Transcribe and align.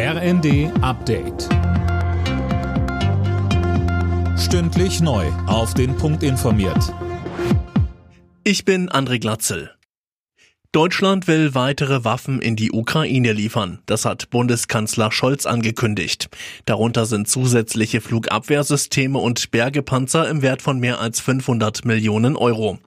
RND 0.00 0.70
Update. 0.80 1.48
Stündlich 4.38 5.00
neu. 5.00 5.26
Auf 5.48 5.74
den 5.74 5.96
Punkt 5.96 6.22
informiert. 6.22 6.94
Ich 8.44 8.64
bin 8.64 8.88
André 8.90 9.18
Glatzel. 9.18 9.72
Deutschland 10.70 11.26
will 11.26 11.54
weitere 11.54 12.04
Waffen 12.04 12.40
in 12.40 12.54
die 12.54 12.70
Ukraine 12.70 13.32
liefern. 13.32 13.80
Das 13.86 14.04
hat 14.04 14.30
Bundeskanzler 14.30 15.10
Scholz 15.10 15.46
angekündigt. 15.46 16.28
Darunter 16.66 17.06
sind 17.06 17.26
zusätzliche 17.26 18.00
Flugabwehrsysteme 18.00 19.18
und 19.18 19.50
Bergepanzer 19.50 20.28
im 20.28 20.42
Wert 20.42 20.62
von 20.62 20.78
mehr 20.78 21.00
als 21.00 21.20
500 21.20 21.86
Millionen 21.86 22.36
Euro. 22.36 22.78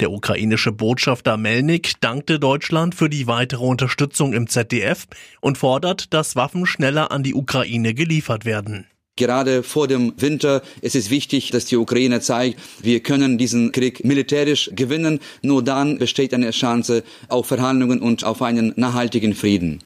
Der 0.00 0.10
ukrainische 0.10 0.72
Botschafter 0.72 1.36
Melnik 1.36 2.00
dankte 2.00 2.40
Deutschland 2.40 2.94
für 2.94 3.10
die 3.10 3.26
weitere 3.26 3.64
Unterstützung 3.64 4.32
im 4.32 4.48
ZDF 4.48 5.06
und 5.42 5.58
fordert, 5.58 6.14
dass 6.14 6.36
Waffen 6.36 6.64
schneller 6.64 7.12
an 7.12 7.22
die 7.22 7.34
Ukraine 7.34 7.92
geliefert 7.92 8.46
werden. 8.46 8.86
Gerade 9.16 9.62
vor 9.62 9.86
dem 9.86 10.14
Winter 10.16 10.62
ist 10.80 10.96
es 10.96 11.10
wichtig, 11.10 11.50
dass 11.50 11.66
die 11.66 11.76
Ukraine 11.76 12.22
zeigt, 12.22 12.58
wir 12.82 13.00
können 13.00 13.36
diesen 13.36 13.72
Krieg 13.72 14.02
militärisch 14.02 14.70
gewinnen. 14.74 15.20
Nur 15.42 15.62
dann 15.62 15.98
besteht 15.98 16.32
eine 16.32 16.52
Chance 16.52 17.02
auf 17.28 17.48
Verhandlungen 17.48 18.00
und 18.00 18.24
auf 18.24 18.40
einen 18.40 18.72
nachhaltigen 18.76 19.34
Frieden. 19.34 19.80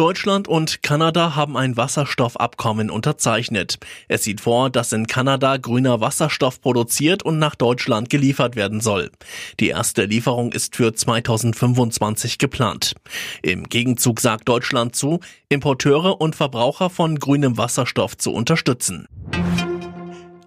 Deutschland 0.00 0.48
und 0.48 0.82
Kanada 0.82 1.36
haben 1.36 1.58
ein 1.58 1.76
Wasserstoffabkommen 1.76 2.88
unterzeichnet. 2.88 3.78
Es 4.08 4.24
sieht 4.24 4.40
vor, 4.40 4.70
dass 4.70 4.94
in 4.94 5.06
Kanada 5.06 5.58
grüner 5.58 6.00
Wasserstoff 6.00 6.62
produziert 6.62 7.22
und 7.22 7.38
nach 7.38 7.54
Deutschland 7.54 8.08
geliefert 8.08 8.56
werden 8.56 8.80
soll. 8.80 9.10
Die 9.60 9.68
erste 9.68 10.06
Lieferung 10.06 10.52
ist 10.52 10.74
für 10.74 10.94
2025 10.94 12.38
geplant. 12.38 12.94
Im 13.42 13.64
Gegenzug 13.64 14.20
sagt 14.20 14.48
Deutschland 14.48 14.96
zu, 14.96 15.20
Importeure 15.50 16.18
und 16.18 16.34
Verbraucher 16.34 16.88
von 16.88 17.18
grünem 17.18 17.58
Wasserstoff 17.58 18.16
zu 18.16 18.32
unterstützen. 18.32 19.06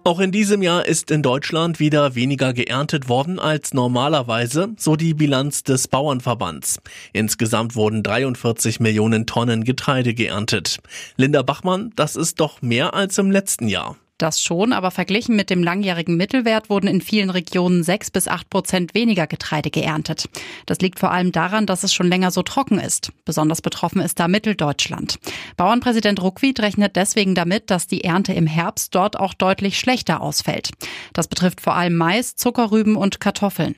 Auch 0.06 0.20
in 0.20 0.32
diesem 0.32 0.60
Jahr 0.60 0.84
ist 0.84 1.10
in 1.10 1.22
Deutschland 1.22 1.80
wieder 1.80 2.14
weniger 2.14 2.52
geerntet 2.52 3.08
worden 3.08 3.38
als 3.38 3.72
normalerweise, 3.72 4.74
so 4.76 4.96
die 4.96 5.14
Bilanz 5.14 5.62
des 5.62 5.88
Bauernverbands. 5.88 6.78
Insgesamt 7.14 7.74
wurden 7.74 8.02
43 8.02 8.80
Millionen 8.80 9.24
Tonnen 9.24 9.64
Getreide 9.64 10.12
geerntet. 10.12 10.76
Linda 11.16 11.40
Bachmann, 11.40 11.90
das 11.96 12.16
ist 12.16 12.38
doch 12.38 12.60
mehr 12.60 12.92
als 12.92 13.16
im 13.16 13.30
letzten 13.30 13.66
Jahr. 13.66 13.96
Das 14.18 14.40
schon, 14.40 14.72
aber 14.72 14.92
verglichen 14.92 15.34
mit 15.34 15.50
dem 15.50 15.64
langjährigen 15.64 16.16
Mittelwert 16.16 16.70
wurden 16.70 16.86
in 16.86 17.00
vielen 17.00 17.30
Regionen 17.30 17.82
sechs 17.82 18.12
bis 18.12 18.28
acht 18.28 18.48
Prozent 18.48 18.94
weniger 18.94 19.26
Getreide 19.26 19.70
geerntet. 19.70 20.28
Das 20.66 20.78
liegt 20.78 21.00
vor 21.00 21.10
allem 21.10 21.32
daran, 21.32 21.66
dass 21.66 21.82
es 21.82 21.92
schon 21.92 22.06
länger 22.06 22.30
so 22.30 22.42
trocken 22.42 22.78
ist. 22.78 23.10
Besonders 23.24 23.60
betroffen 23.60 24.00
ist 24.00 24.20
da 24.20 24.28
Mitteldeutschland. 24.28 25.18
Bauernpräsident 25.56 26.22
Ruckwied 26.22 26.60
rechnet 26.60 26.94
deswegen 26.94 27.34
damit, 27.34 27.70
dass 27.70 27.88
die 27.88 28.04
Ernte 28.04 28.32
im 28.32 28.46
Herbst 28.46 28.94
dort 28.94 29.18
auch 29.18 29.34
deutlich 29.34 29.80
schlechter 29.80 30.20
ausfällt. 30.20 30.70
Das 31.12 31.26
betrifft 31.26 31.60
vor 31.60 31.74
allem 31.74 31.96
Mais, 31.96 32.36
Zuckerrüben 32.36 32.94
und 32.94 33.18
Kartoffeln. 33.18 33.74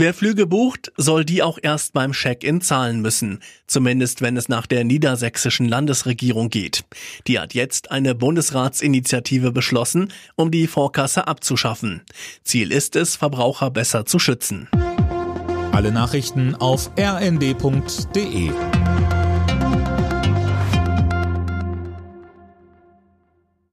Wer 0.00 0.14
Flüge 0.14 0.46
bucht, 0.46 0.92
soll 0.96 1.26
die 1.26 1.42
auch 1.42 1.58
erst 1.60 1.92
beim 1.92 2.12
Check-in 2.12 2.62
zahlen 2.62 3.02
müssen. 3.02 3.40
Zumindest 3.66 4.22
wenn 4.22 4.38
es 4.38 4.48
nach 4.48 4.66
der 4.66 4.82
niedersächsischen 4.82 5.68
Landesregierung 5.68 6.48
geht. 6.48 6.84
Die 7.26 7.38
hat 7.38 7.52
jetzt 7.52 7.90
eine 7.90 8.14
Bundesratsinitiative 8.14 9.52
beschlossen, 9.52 10.10
um 10.36 10.50
die 10.50 10.68
Vorkasse 10.68 11.28
abzuschaffen. 11.28 12.00
Ziel 12.44 12.72
ist 12.72 12.96
es, 12.96 13.14
Verbraucher 13.14 13.70
besser 13.70 14.06
zu 14.06 14.18
schützen. 14.18 14.70
Alle 15.70 15.92
Nachrichten 15.92 16.54
auf 16.54 16.90
rnd.de 16.98 18.52